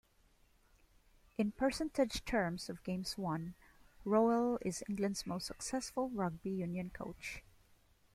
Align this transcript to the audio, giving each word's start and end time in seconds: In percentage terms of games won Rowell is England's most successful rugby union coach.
In 1.37 1.51
percentage 1.51 2.25
terms 2.25 2.71
of 2.71 2.81
games 2.81 3.19
won 3.19 3.53
Rowell 4.03 4.57
is 4.63 4.83
England's 4.89 5.27
most 5.27 5.45
successful 5.45 6.09
rugby 6.09 6.49
union 6.49 6.89
coach. 6.89 7.43